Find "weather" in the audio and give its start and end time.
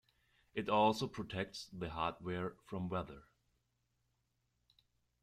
2.89-3.21